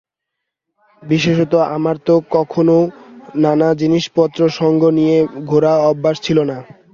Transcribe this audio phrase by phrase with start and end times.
[1.03, 2.79] বিশেষত আমার তো কখনও
[3.35, 5.17] নানা জিনিষপত্র সঙ্গে নিয়ে
[5.45, 6.57] ঘোরা অভ্যাস ছিল না।